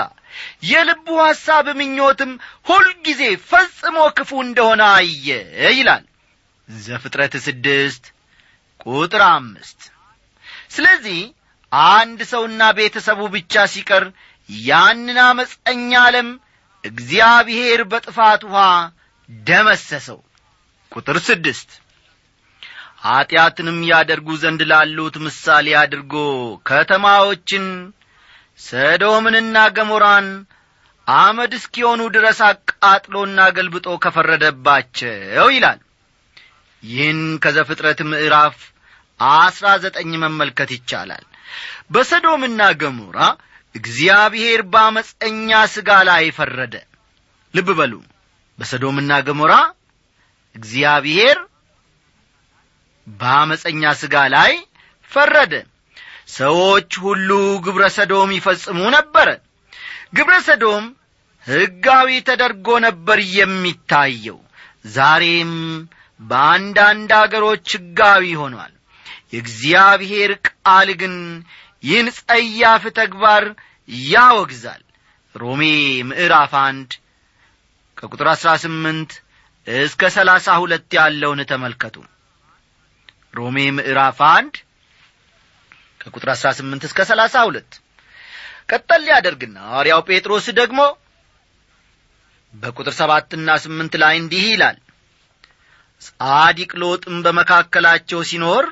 የልቡ 0.70 1.06
ሐሳብ 1.22 1.66
ምኞትም 1.78 2.32
ሁልጊዜ 2.68 3.22
ፈጽሞ 3.50 3.96
ክፉ 4.16 4.30
እንደሆነ 4.46 4.82
አየ 4.96 5.28
ይላል። 5.76 6.04
ዘፍጥረት 6.68 7.34
ስድስት 7.46 8.04
ቁጥር 8.86 9.22
አምስት 9.30 9.80
ስለዚህ 10.70 11.20
አንድ 11.92 12.20
ሰውና 12.32 12.62
ቤተሰቡ 12.78 13.20
ብቻ 13.34 13.64
ሲቀር 13.72 14.04
ያንን 14.48 15.18
አመፀኛ 15.26 15.90
ዓለም 16.02 16.28
እግዚአብሔር 16.84 17.80
በጥፋት 17.92 18.42
ውሃ 18.48 18.64
ደመሰሰው። 19.28 20.18
ቁጥር 20.92 21.16
ስድስት 21.28 21.70
ኀጢአትንም 23.04 23.78
ያደርጉ 23.88 24.28
ዘንድ 24.42 24.60
ላሉት 24.70 25.16
ምሳሌ 25.24 25.66
አድርጎ 25.80 26.14
ከተማዎችን 26.68 27.64
ሰዶምንና 28.60 29.56
ገሞራን 29.76 30.28
አመድ 31.06 31.52
እስኪሆኑ 31.58 32.02
ድረስ 32.14 32.38
አቃጥሎና 32.48 33.40
ገልብጦ 33.56 33.86
ከፈረደባቸው 34.04 35.48
ይላል። 35.54 35.80
ይህን 36.82 37.20
ከዘፍጥረት 37.44 38.00
ምዕራፍ 38.10 38.56
አስራ 39.20 39.66
ዘጠኝ 39.84 40.10
መመልከት 40.24 40.70
ይቻላል። 40.76 41.24
በሰዶምና 41.94 42.62
ገሞራ 42.80 43.18
እግዚአብሔር 43.74 44.60
በአመፀኛ 44.72 45.50
ሥጋ 45.74 45.90
ላይ 46.08 46.24
ፈረደ። 46.36 46.74
ልብ 47.54 47.68
በሉ። 47.78 47.92
በሰዶምና 48.58 49.12
ገሞራ 49.28 49.54
እግዚአብሔር 50.54 51.38
በአመፀኛ 53.06 53.82
ሥጋ 54.00 54.14
ላይ 54.34 54.52
ፈረደ። 55.12 55.54
ሰዎች 56.34 56.90
ሁሉ 57.04 57.30
ግብረ 57.64 57.84
ሰዶም 57.96 58.30
ይፈጽሙ 58.36 58.80
ነበረ 58.94 59.28
ግብረ 60.16 60.34
ሰዶም 60.46 60.84
ሕጋዊ 61.46 62.08
ተደርጎ 62.28 62.68
ነበር 62.86 63.18
የሚታየው። 63.36 64.38
ዛሬም 64.94 65.52
በአንዳንድ 66.20 67.10
አገሮች 67.18 67.68
ሕጋዊ 67.76 68.24
ሆኗል። 68.40 68.72
የእግዚአብሔር 69.32 70.32
ቃል 70.48 70.88
ግን 71.00 71.14
ይህን 71.82 72.08
ጸያፍ 72.18 72.84
ተግባር 72.98 73.44
ያወግዛል። 74.08 74.82
ሮሜ 75.34 75.62
ምዕራፍ 76.08 76.52
አንድ 76.62 76.90
ከቁጥር 77.98 78.28
አሥራ 78.32 78.50
ስምንት 78.62 79.12
እስከ 79.66 80.10
ሰላሳ 80.16 80.56
ሁለት 80.62 80.90
ያለውን 80.98 81.40
ተመልከቱ 81.50 81.96
ሮሜ 83.34 83.56
ምዕራፍ 83.76 84.18
አንድ 84.28 84.54
ከቁጥር 86.00 86.28
አሥራ 86.34 86.48
ስምንት 86.58 86.82
እስከ 86.88 87.00
ሰላሳ 87.10 87.34
ሁለት። 87.48 87.70
ቀጠል 88.70 89.00
ሊያደርግና 89.06 89.56
ሐዋርያው 89.66 90.00
ጴጥሮስ 90.08 90.46
ደግሞ 90.60 90.80
በቁጥር 92.54 92.94
ሰባትና 93.00 93.48
ስምንት 93.64 93.94
ላይ 94.02 94.14
እንዲህ 94.20 94.44
ይላል 94.50 94.76
ጻዲቅ 96.02 96.70
ሎጥም 96.82 97.16
በመካከላቸው 97.24 98.20
ሲኖር 98.30 98.64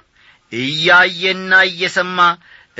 እያየና 0.52 1.52
እየሰማ 1.70 2.18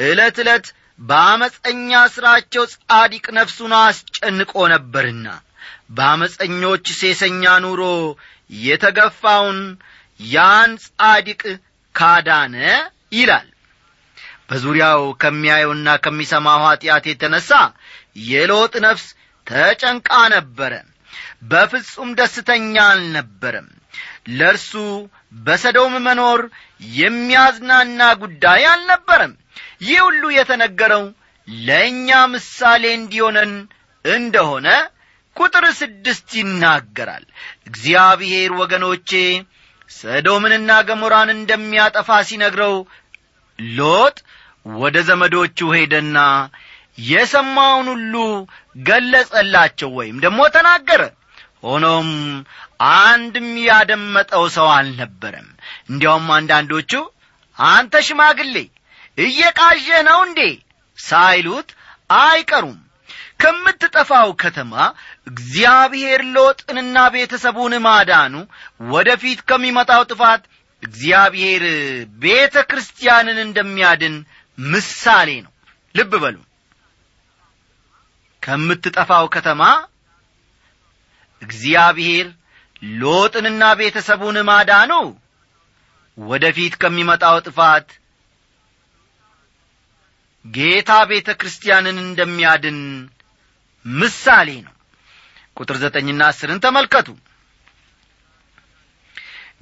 ዕለት 0.07 0.37
ዕለት 0.45 0.66
በአመፀኛ 1.01 1.90
ሥራቸው 2.14 2.64
ጻዲቅ 2.75 3.25
ነፍሱን 3.38 3.73
አስጨንቆ 3.81 4.53
ነበርና 4.75 5.29
በአመፀኞች 5.97 6.87
ሴሰኛ 7.01 7.45
ኑሮ 7.64 7.83
የተገፋውን 8.61 9.61
ያን 10.21 10.73
ጻዲቅ 10.87 11.42
ካዳነ 11.94 12.57
ይላል። 13.12 13.48
በዙሪያው 14.48 15.02
ከሚያየውና 15.22 15.88
ከሚሰማው 16.05 16.62
ኀጢአት 16.64 17.05
የተነሣ 17.11 17.50
የሎጥ 18.31 18.74
ነፍስ 18.87 19.07
ተጨንቃ 19.46 20.09
ነበረ። 20.35 20.72
በፍጹም 21.50 22.11
ደስተኛ 22.18 22.74
አልነበረም። 22.90 23.68
ለእርሱ 24.38 24.72
በሰዶም 25.38 25.94
መኖር 26.07 26.40
የሚያዝናና 26.98 28.00
ጉዳይ 28.22 28.62
አልነበረም። 28.72 29.33
ይህ 29.87 30.00
ሁሉ 30.07 30.22
የተነገረው 30.37 31.05
ለእኛ 31.48 32.09
ምሳሌ 32.35 32.85
እንዲሆነን 32.98 33.52
እንደሆነ 34.05 34.68
ቁጥር 35.37 35.64
ስድስት 35.81 36.28
ይናገራል። 36.38 37.24
እግዚአብሔር 37.68 38.50
ወገኖቼ 38.61 39.11
ሰዶምንና 39.94 40.70
ገሞራን 40.88 41.31
እንደሚያጠፋ 41.35 42.18
ሲነግረው 42.28 42.74
ሎጥ 43.59 44.16
ወደ 44.76 44.96
ዘመዶቹ 45.09 45.59
ሄደና 45.76 46.18
የሰማውን 47.09 47.87
ሁሉ 47.92 48.14
ገለጸላቸው 48.87 49.90
ወይም 49.98 50.16
ደግሞ 50.24 50.40
ተናገረ። 50.57 51.02
ሆኖም 51.64 52.09
አንድም 53.00 53.48
ያደመጠው 53.66 54.44
ሰው 54.57 54.68
አልነበረም። 54.76 55.48
እንዲያውም 55.90 56.28
አንዳንዶቹ 56.37 56.92
አንተ 57.59 57.94
ሽማግሌ 58.07 58.57
እየቃዠህ 59.18 60.00
ነው 60.09 60.18
እንዴ 60.26 60.40
ሳይሉት 60.98 61.68
አይቀሩም 62.20 62.78
ከምትጠፋው 63.40 64.31
ከተማ 64.42 64.73
እግዚአብሔር 65.27 66.21
ሎጥንና 66.35 66.97
ቤተሰቡን 67.14 67.75
ማዳኑ 67.87 68.35
ወደፊት 68.92 69.40
ከሚመጣው 69.49 70.03
ጥፋት 70.11 70.42
እግዚአብሔር 70.83 71.64
ቤተ 72.23 72.57
ክርስቲያንን 72.71 73.38
እንደሚያድን 73.45 74.14
ምሳሌ 74.59 75.29
ነው። 75.45 75.53
ልብ 75.95 76.12
በሉ። 76.23 76.37
ከምትጠፋው 78.42 79.27
ከተማ 79.35 79.62
እግዚአብሔር 81.42 82.27
ሎጥንና 82.99 83.64
ቤተሰቡን 83.81 84.37
ማዳኑ 84.49 84.92
ወደፊት 86.18 86.75
ከሚመጣው 86.83 87.37
ጥፋት 87.47 87.88
ጌታ 90.45 90.92
ቤተ 91.11 91.31
ክርስቲያንን 91.40 91.97
እንደሚያድን 92.03 92.79
ምሳሌ 93.87 94.49
ነው። 94.66 94.75
ቁጥር 95.57 95.77
ዘጠኝና 95.83 96.23
አስርን 96.31 96.62
ተመልከቱ። 96.64 97.09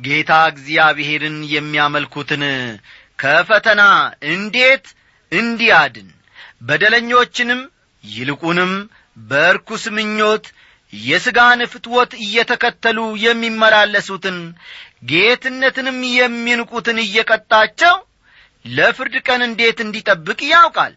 ጌታ 0.00 0.32
እግዚአብሔርን 0.52 1.38
የሚያመልኩትን 1.54 2.42
ከፈተና 3.18 3.82
እንዴት 4.32 4.86
እንዲያድን 5.32 6.08
በደለኞችንም 6.62 7.60
ይልቁንም 8.04 8.72
በርኩስ 9.30 9.84
ምኞት 9.96 10.46
የሥጋን 10.92 11.60
ፍትወት 11.72 12.12
እየተከተሉ 12.24 12.98
የሚመላለሱትን 13.24 14.38
ጌትነትንም 15.10 15.98
የሚንቁትን 16.14 16.98
እየቀጣቸው 17.04 17.94
ለፍርድ 18.64 19.14
ቀን 19.28 19.42
እንዴት 19.48 19.78
እንዲጠብቅ 19.84 20.40
ያውቃል 20.50 20.94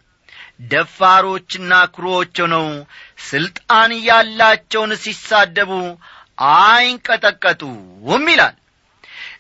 ደፋሮችና 0.60 1.74
ክሮዎች 1.96 2.36
ሆነው 2.44 2.68
ሥልጣን 3.28 3.92
ያላቸውን 4.08 4.92
ሲሳደቡ 5.04 5.72
አይንቀጠቀጡም 6.54 8.28
ይላል። 8.30 8.56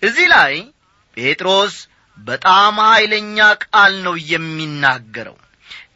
እዚህ 0.03 0.27
ላይ 0.33 0.53
ጴጥሮስ 1.17 1.75
በጣም 2.17 2.75
ኀይለኛ 2.85 3.37
ቃል 3.65 3.93
ነው 4.05 4.15
የሚናገረው። 4.31 5.37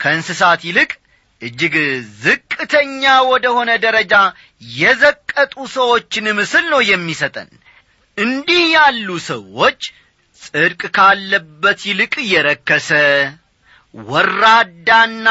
ከእንስሳት 0.01 0.62
ይልቅ 0.67 0.91
እጅግ 1.41 1.75
ዝቅተኛ 2.23 3.01
ወደ 3.32 3.45
ሆነ 3.56 3.71
ደረጃ 3.84 4.13
የዘቀጡ 4.77 5.56
ሰዎችን 5.75 6.27
ምስል 6.39 6.65
ነው 6.73 6.82
የሚሰጠን። 6.89 7.49
እንዲህ 8.17 8.63
ያሉ 8.75 9.08
ሰዎች 9.27 9.82
ጽድቅ 10.41 10.82
ካለበት 10.97 11.80
ይልቅ 11.89 12.13
የረከሰ 12.32 12.89
ወራዳና 13.93 15.28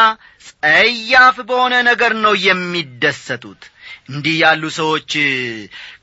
ጸያፍ 0.49 1.37
በሆነ 1.49 1.75
ነገር 1.89 2.13
ነው 2.25 2.35
የሚደሰቱት። 2.47 3.63
እንዲህ 4.11 4.37
ያሉ 4.43 4.63
ሰዎች 4.79 5.13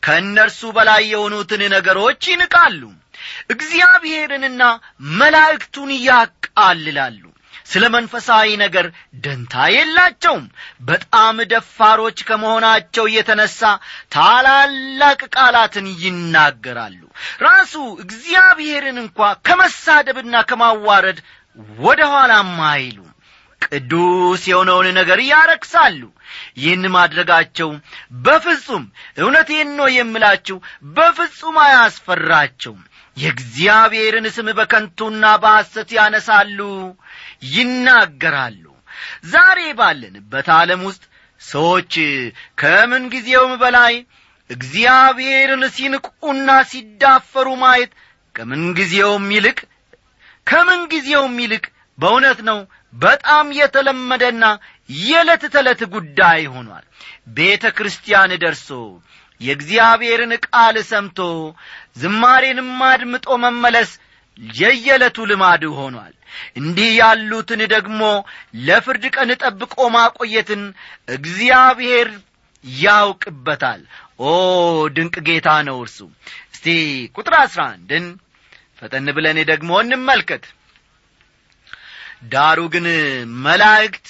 ከእነርሱ 0.06 0.62
በላይ 0.78 1.04
የሆኑትን 1.12 1.62
ነገሮች 1.76 2.24
ይንቃሉ። 2.32 2.82
እግዚአብሔርንና 3.54 4.64
መላእክቱን 5.20 5.92
ያቃልላሉ። 6.08 7.22
ስለ 7.72 7.84
መንፈሳዊ 7.94 8.48
ነገር 8.62 8.86
ደንታ 9.24 9.54
የላቸውም። 9.74 10.46
በጣም 10.88 11.36
ደፋሮች 11.52 12.18
ከመሆናቸው 12.28 13.06
የተነሳ 13.14 13.62
ታላላቅ 14.16 15.22
ቃላትን 15.36 15.88
ይናገራሉ። 16.04 17.02
ራሱ 17.46 17.74
እግዚአብሔርን 18.06 19.00
እንኳ 19.04 19.20
ከመሳደብና 19.48 20.36
ከማዋረድ 20.50 21.20
ወደ 21.80 22.02
ኋላም 22.12 22.54
አይሉም። 22.68 23.10
ቅዱስ 23.62 24.42
የሆነውን 24.50 24.88
ነገር 24.98 25.20
ያረክሳሉ። 25.28 26.02
ይህን 26.58 26.84
ማድረጋቸው 26.96 27.70
በፍጹም 28.26 28.84
እውነቴን 29.22 29.70
ነው 29.80 29.88
የምላችሁ 29.94 30.58
በፍጹም 30.96 31.58
አያስፈራቸውም። 31.64 32.82
የእግዚአብሔርን 33.18 34.28
ስም 34.36 34.48
በከንቱና 34.60 35.26
በሐሰት 35.42 35.90
ያነሳሉ 35.98 36.60
ይናገራሉ። 37.54 38.64
ዛሬ 39.28 39.60
ባለንበት 39.80 40.48
ዓለም 40.56 40.82
ውስጥ 40.90 41.04
ሰዎች 41.42 41.94
ከምን 42.62 43.04
ጊዜውም 43.14 43.54
በላይ 43.62 43.94
እግዚአብሔርን 44.50 45.64
ሲንቁና 45.76 46.50
ሲዳፈሩ 46.72 47.48
ማየት 47.62 47.92
ከምን 48.36 48.64
ጊዜውም 48.78 49.26
ይልቅ 49.36 49.60
ከምን 50.48 50.82
ጊዜውም 50.92 51.36
ይልቅ 51.44 51.66
በእውነት 51.98 52.40
ነው 52.50 52.60
በጣም 52.96 53.46
የተለመደና 53.58 54.46
የዕለት 55.02 55.44
ተዕለት 55.54 55.82
ጉዳይ 55.94 56.42
ሆኗል። 56.54 56.86
ቤተ 57.36 57.64
ክርስቲያን 57.78 58.32
ደርሶ 58.44 58.70
የእግዚአብሔርን 59.42 60.34
ቃል 60.46 60.76
ሰምቶ 60.90 61.20
ዝማሬንም 62.02 62.72
አድምጦ 62.88 63.28
መመለስ 63.44 63.92
የየዕለቱ 64.58 65.26
ልማድ 65.32 65.64
ሆኗል። 65.78 66.14
እንዲህ 66.60 66.90
ያሉትን 67.00 67.62
ደግሞ 67.74 68.02
ለፍርድ 68.68 69.04
ቀን 69.16 69.32
ጠብቆ 69.44 69.76
ማቆየትን 69.96 70.62
እግዚአብሔር 71.18 72.10
ያውቅበታል። 72.64 73.82
ኦ 74.22 74.30
ድንቅ 74.96 75.16
ጌታ 75.28 75.50
ነው 75.68 75.78
እርሱ። 75.84 76.00
እስቲ 76.54 76.66
ቁጥር 77.16 77.36
አሥራ 77.42 77.62
አንድን 77.74 78.06
ፈጠን 78.84 79.08
ብለን 79.18 79.38
ደግሞ 79.50 79.72
እንመልከት። 79.82 80.44
ዳሩ 82.34 82.60
ግን 82.74 82.86
መላእክት 83.46 84.08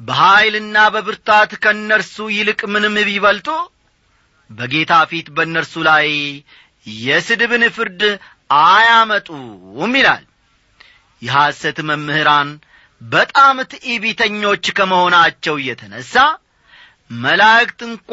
በኀይልና 0.00 0.76
በብርታት 0.94 1.50
ከእነርሱ 1.62 2.16
ይልቅ 2.34 2.60
ምንም 2.72 2.96
ቢበልጡ 3.08 3.48
በጌታ 4.50 4.92
ፊት 5.10 5.28
በእነርሱ 5.36 5.74
ላይ 5.88 6.08
የስድብን 7.02 7.64
ፍርድ 7.76 8.02
አያመጡም 8.64 9.94
ይላል። 9.98 10.24
የሐሰት 11.22 11.78
መምህራን 11.88 12.50
በጣም 13.00 13.56
ትዕቢተኞች 13.72 14.64
ከመሆናቸው 14.76 15.56
የተነሣ 15.66 16.14
መላእክት 17.20 17.80
እንኳ 17.88 18.12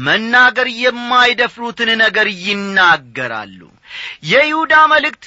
መናገር 0.00 0.68
የማይደፍሩትን 0.80 1.90
ነገር 2.02 2.26
ይናገራሉ 2.44 3.60
የይሁዳ 4.30 4.74
መልእክት 4.92 5.24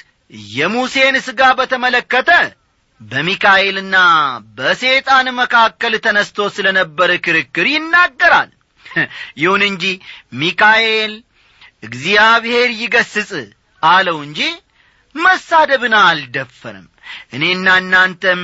የሙሴን 0.52 1.16
ሥጋ 1.26 1.42
በተመለከተ 1.58 2.30
በሚካኤልና 3.00 3.96
በሴጣን 4.58 5.26
መካከል 5.38 5.94
ተነስቶ 6.04 6.46
ስለ 6.56 6.66
ነበር 6.78 7.10
ክርክር 7.24 7.66
ይናገራል። 7.72 8.50
ይሁን 9.42 9.62
እንጂ 9.68 9.84
ሚካኤል 10.40 11.12
እግዚአብሔር 11.82 12.68
ይገስጽ 12.80 13.30
አለው 13.82 14.18
እንጂ 14.26 14.40
መሳደብን 15.14 15.94
አልደፈርም 16.02 16.86
እኔና 17.34 17.66
እናንተም 17.82 18.42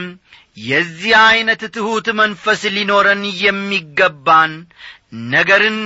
የዚህ 0.65 1.13
ዐይነት 1.21 1.63
ትሑት 1.75 2.09
መንፈስ 2.21 2.63
ሊኖረን 2.75 3.23
የሚገባን 3.43 4.53
ነገርን 5.31 5.79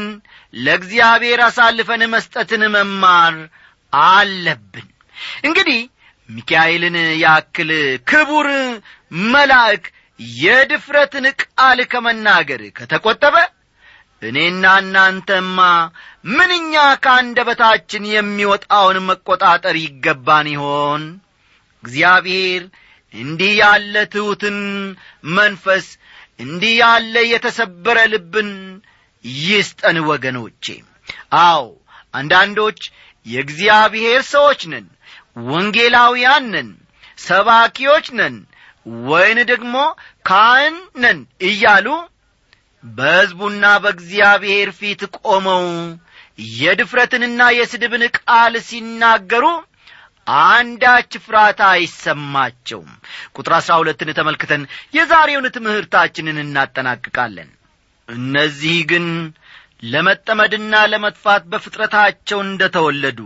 ለእግዚአብሔር 0.55 1.41
አሳልፈን 1.47 2.03
መስጠትን 2.15 2.63
መማር 2.75 3.37
አለብን። 4.03 4.89
እንግዲህ 5.45 5.81
ሚካኤልን 6.29 6.97
ያክል 7.25 7.71
ክቡር 8.09 8.49
መልአክ 9.33 9.85
የድፍረትን 10.39 11.27
ቃል 11.43 11.79
ከመናገር 11.93 12.63
ከተቈጠበ 12.77 13.37
እኔና 14.23 14.65
እናንተማ 14.83 15.59
ምንኛ 16.31 16.75
ከአንደበታችን 17.05 18.05
የሚወጣውን 18.13 18.99
መቈጣጠር 19.09 19.77
ይገባን 19.83 20.47
ይሆን? 20.55 21.03
እግዚአብሔር 21.83 22.63
እንዲህ 23.15 23.53
ያለ 23.61 23.95
ትሑትን 24.13 24.59
መንፈስ 25.35 25.87
እንዲህ 26.41 26.73
ያለ 26.81 27.15
የተሰበረ 27.33 27.99
ልብን 28.13 28.51
ይስጠን 29.45 29.99
ወገኖቼ። 30.09 30.65
አዎ 31.43 31.65
አንዳንዶች 32.15 32.81
የእግዚአብሔር 33.27 34.23
ሰዎች 34.31 34.61
ነን 34.73 34.87
ወንጌላውያን 35.49 36.45
ነን 36.55 36.69
ሰባኪዎች 37.19 38.07
ነን 38.19 38.35
ወይን 39.07 39.39
ደግሞ 39.51 39.77
ካህን 40.27 40.75
ነን 41.03 41.19
እያሉ 41.49 41.87
በሕዝቡና 42.85 43.67
በእግዚአብሔር 43.85 44.71
ፊት 44.79 45.03
ቆመው 45.21 45.65
የድፍረትንና 46.59 47.41
የስድብን 47.57 48.03
ቃል 48.19 48.55
ሲናገሩ 48.67 49.45
አንዳች 50.45 51.13
ፍርሃት 51.25 51.61
አይሰማቸውም። 51.67 52.93
ቁጥር 53.37 53.53
አሥራ 53.57 53.75
ሁለትን 53.81 54.11
ተመልክተን 54.19 54.63
የዛሬውን 54.95 55.47
ትምህርታችንን 55.57 56.39
እናጠናቅቃለን። 56.45 57.51
እነዚህ 58.09 58.79
ግን 58.91 59.07
ለመጠመድና 59.85 60.75
ለመጥፋት 60.93 61.43
በፍጥረታቸው 61.53 62.39
እንደ 62.45 62.63
ተወለዱ 62.75 63.21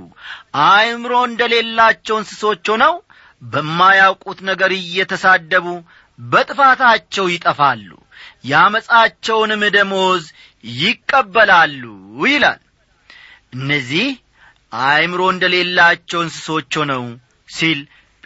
አእምሮ 0.66 1.14
እንደሌላቸው 1.28 2.16
እንስሶች 2.20 2.64
ሆነው 2.72 2.94
በማያውቁት 3.42 4.38
ነገር 4.48 4.70
እየተሳደቡ 4.78 5.66
በጥፋታቸው 6.18 7.26
ይጠፋሉ 7.32 7.90
ያመፃቸውንም 8.52 9.62
ደሞዝ 9.76 10.24
ይቀበላሉ 10.64 11.82
ይላል። 12.26 12.62
እነዚህ 13.56 14.08
አእምሮ 14.86 15.20
እንደሌላቸው 15.34 16.20
እንስሶች 16.24 16.72
ሆነው 16.80 17.04
ሲል 17.48 17.78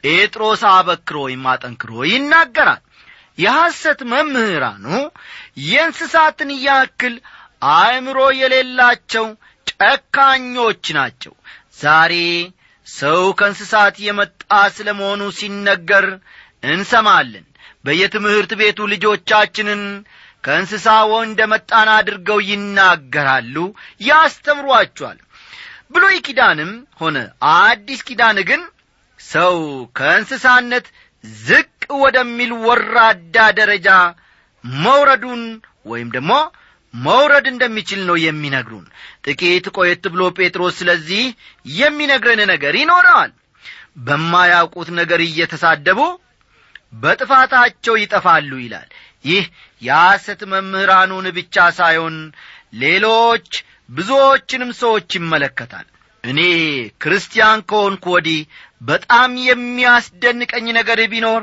ጴጥሮስ 0.05 0.63
አበክሮ 0.71 1.17
ወይም 1.27 1.45
አጠንክሮ 1.53 1.93
ይናገራል። 2.13 2.81
የሐሰት 3.39 4.01
መምህራኑ 4.11 4.87
የእንስሳትን 5.67 6.51
ያክል 6.65 7.15
አእምሮ 7.73 8.19
የሌላቸው 8.39 9.27
ጨካኞች 9.73 10.85
ናቸው። 10.99 11.33
ዛሬ 11.81 12.15
ሰው 12.87 13.23
ከእንስሳት 13.39 13.97
የመጣ 14.07 14.43
ስለ 14.77 14.89
መሆኑ 14.99 15.23
ሲነገር 15.39 16.07
እንሰማለን። 16.67 17.47
በየትምህርት 17.85 18.53
ቤቱ 18.61 18.81
ልጆቻችንን 18.93 19.83
ከእንስሳ 20.45 20.87
ወንደ 21.13 21.41
መጣን 21.53 21.89
አድርገው 21.97 22.39
ይናገራሉ 22.49 23.57
ያስተምሯቸዋል። 24.09 25.19
ብሉይ 25.93 26.17
ኪዳንም 26.27 26.71
ሆነ 27.01 27.17
አዲስ 27.55 28.01
ኪዳን 28.09 28.39
ግን 28.51 28.63
ሰው 29.21 29.57
ከእንስሳነት 29.99 30.87
ዝቅ 31.45 31.69
ወደሚል 32.03 32.53
ወራዳ 32.65 33.37
ደረጃ 33.59 33.89
መውረዱን 34.65 35.43
ወይም 35.87 36.09
ደግሞ 36.17 36.33
መውረድ 36.95 37.47
እንደሚችል 37.53 38.01
ነው 38.09 38.17
የሚነግሩን። 38.23 38.87
ጥቂት 39.27 39.67
ቆየት 39.77 40.05
ብሎ 40.13 40.23
ጴጥሮስ 40.39 40.75
ስለዚህ 40.81 41.25
የሚነግረን 41.77 42.43
ነገር 42.53 42.75
ይኖረዋል። 42.81 43.33
በማያውቁት 44.07 44.89
ነገር 45.01 45.21
እየተሳደቡ 45.23 46.01
በጥፋታቸው 46.95 47.95
ይጠፋሉ 47.99 48.51
ይላል። 48.63 48.89
ይህ 49.25 49.45
የሐሰት 49.83 50.41
መምህራኑን 50.53 51.27
ብቻ 51.37 51.57
ሳይሆን 51.79 52.17
ሌሎች 52.83 53.49
ብዙዎችንም 53.89 54.71
ሰዎች 54.81 55.09
ይመለከታል። 55.19 55.87
እኔ 56.25 56.41
ክርስቲያን 57.03 57.61
ከሆንኩ 57.71 58.05
ወዲህ 58.15 58.41
በጣም 58.81 59.31
የሚያስደንቀኝ 59.47 60.67
ነገር 60.79 61.01
ቢኖር 61.13 61.43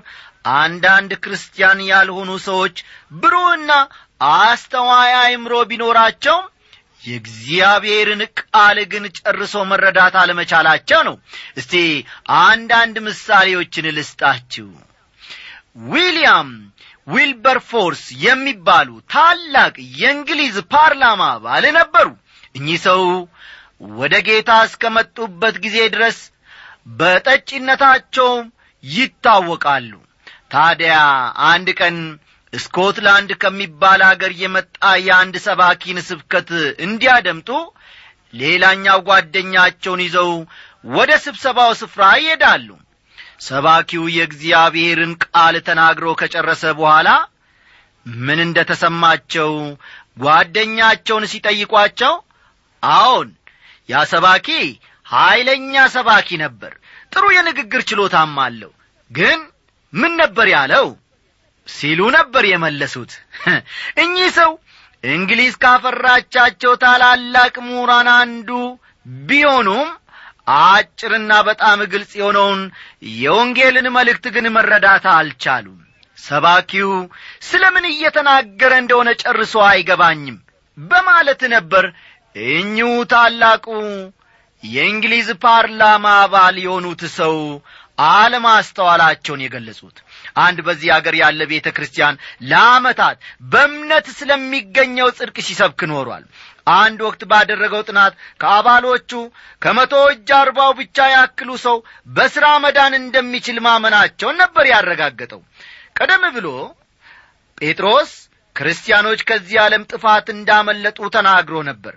አንዳንድ 0.60 1.12
ክርስቲያን 1.24 1.80
ያልሆኑ 1.90 2.32
ሰዎች 2.46 2.76
ብሩህና 3.22 3.72
አስተዋይ 4.22 5.12
አእምሮ 5.20 5.54
ቢኖራቸውም 5.70 6.46
የእግዚአብሔርን 7.04 8.22
ቃል 8.40 8.78
ግን 8.92 9.04
ጨርሶ 9.18 9.54
መረዳት 9.70 10.16
አለመቻላቸው 10.22 11.02
ነው። 11.08 11.16
እስቲ 11.58 11.74
አንዳንድ 12.42 12.96
ምሳሌዎችን 13.06 13.88
ልስጣችሁ። 13.98 14.68
ዊልያም 15.90 16.50
ዊልበርፎርስ 17.08 18.04
የሚባሉ 18.24 18.90
ታላቅ 19.14 19.74
የእንግሊዝ 20.00 20.58
ፓርላማ 20.74 21.22
አባል 21.36 21.66
ነበሩ። 21.78 22.08
እኚህ 22.56 22.80
ሰው 22.86 23.02
ወደ 23.98 24.16
ጌታ 24.28 24.52
እስከመጡበት 24.68 25.56
ጊዜ 25.66 25.78
ድረስ 25.94 26.18
በጠጪነታቸው 27.00 28.32
ይታወቃሉ። 28.84 29.92
ታዲያ 30.52 30.94
አንድ 31.50 31.68
ቀን 31.80 31.96
ስኮትላንድ 32.54 33.32
ከሚባል 33.42 34.02
አገር 34.08 34.32
የመጣ 34.40 34.76
የአንድ 35.00 35.36
ሰባኪን 35.46 35.98
ስብከት 36.08 36.50
እንዲያደምጡ 36.86 37.50
ሌላኛው 38.34 39.00
ጓደኛቸውን 39.08 40.02
ይዘው 40.06 40.32
ወደ 40.96 41.12
ስብሰባው 41.26 41.72
ስፍራ 41.80 42.04
ይሄዳሉ። 42.22 42.68
ሰባኪው 43.48 44.04
የእግዚአብሔርን 44.16 45.14
ቃል 45.26 45.56
ተናግሮ 45.68 46.08
ከጨረሰ 46.22 46.64
በኋላ 46.80 47.10
ምን 48.06 48.40
እንደ 48.46 48.60
ተሰማቸው 48.70 49.52
ጓደኛቸውን 50.24 51.26
ሲጠይቋቸው 51.32 52.14
አዎን 52.84 53.30
ያ 53.90 54.02
ሰባኪ 54.12 54.48
ኀይለኛ 55.06 55.76
ሰባኪ 55.96 56.30
ነበር 56.44 56.74
ጥሩ 57.14 57.26
የንግግር 57.36 57.82
ችሎታም 57.90 58.36
አለው። 58.46 58.72
ግን 59.12 59.40
ምን 59.94 60.12
ነበር 60.22 60.48
ያለው 60.56 60.88
ሲሉ 61.70 62.02
ነበር 62.16 62.44
የመለሱት። 62.50 63.12
እኚህ 64.04 64.30
ሰው 64.38 64.52
እንግሊዝ 65.04 65.54
ካፈራቻቸው 65.64 66.74
ታላላቅ 66.82 67.56
ምሁራን 67.66 68.10
አንዱ 68.16 68.50
ቢሆኑም 69.24 69.90
አጭርና 70.60 71.32
በጣም 71.48 71.80
ግልጽ 71.92 72.12
የሆነውን 72.20 72.62
የወንጌልን 73.20 73.88
መልእክት 73.98 74.26
ግን 74.36 74.46
መረዳት 74.56 75.06
አልቻሉም። 75.14 75.78
ሰባኪው 76.18 76.92
ስለ 77.42 77.64
ምን 77.76 77.86
እየተናገረ 77.92 78.72
እንደሆነ 78.82 79.10
ጨርሶ 79.22 79.54
አይገባኝም 79.68 80.38
በማለት 80.78 81.42
ነበር 81.54 81.86
እኚሁ 82.52 82.90
ታላቁ 83.12 83.66
የእንግሊዝ 84.64 85.30
ፓርላማ 85.44 86.06
አባል 86.24 86.56
የሆኑት 86.64 87.02
ሰው 87.16 87.36
አለማስተዋላቸውን 88.10 89.44
የገለጹት 89.44 89.98
አንድ 90.40 90.60
በዚህ 90.68 90.90
አገር 90.96 91.16
ያለ 91.20 91.42
ቤተ 91.52 91.68
ክርስቲያን 91.76 92.20
ለአመታት 92.50 93.18
በእምነት 93.52 94.08
ስለሚገኘው 94.20 95.10
ጽድቅ 95.18 95.38
ሲሰብክ 95.48 95.82
ኖሯል። 95.92 96.26
አንድ 96.76 97.00
ወቅት 97.06 97.22
ባደረገው 97.32 97.82
ጥናት 97.88 98.14
ከአባሎቹ 98.42 99.12
ከመቶ 99.62 99.94
እጅ 100.12 100.30
አርባው 100.40 100.72
ብቻ 100.80 101.08
ያክሉ 101.14 101.50
ሰው 101.64 101.78
በሥራ 102.10 102.46
መዳን 102.66 102.94
እንደሚችል 103.00 103.58
ማመናቸውን 103.68 104.40
ነበር 104.44 104.66
ያረጋገጠው። 104.74 105.42
ቀደም 106.00 106.26
ብሎ 106.36 106.48
ጴጥሮስ 107.58 108.12
ክርስቲያኖች 108.56 109.20
ከዚህ 109.28 109.58
ዓለም 109.64 109.84
ጥፋት 109.92 110.28
እንዳመለጡ 110.34 111.00
ተናግሮ 111.16 111.58
ነበር 111.70 111.96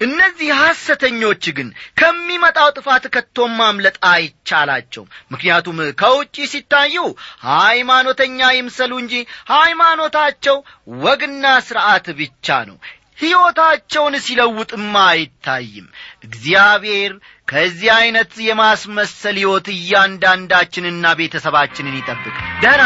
እነዚህ 0.00 0.48
ሐሰተኞች 0.58 1.44
ግን 1.56 1.68
ከሚመጣው 2.00 2.68
ጥፋት 2.76 3.04
ከቶም 3.14 3.52
ማምለጥ 3.60 3.96
አይቻላቸውም። 4.10 5.12
ምክንያቱም 5.32 5.78
ከውጪ 6.00 6.36
ሲታዩ 6.52 6.96
ሃይማኖተኛ 7.50 8.40
ይምሰሉ 8.56 8.92
እንጂ 9.02 9.14
ሃይማኖታቸው 9.52 10.58
ወግና 11.04 11.44
ሥርዓት 11.68 12.08
ብቻ 12.20 12.58
ነው። 12.70 12.78
ሕይወታቸውን 13.18 14.14
ሲለውጥማ 14.24 14.94
አይታይም። 15.12 15.86
እግዚአብሔር 16.24 17.12
ከዚህ 17.48 17.90
ዐይነት 17.94 18.32
የማስመሰል 18.48 19.38
ሕይወት 19.40 19.68
እያንዳንዳችንና 19.74 21.14
ቤተሰባችንን 21.20 21.98
ይጠብቅ። 22.00 22.34
ደህና 22.62 22.82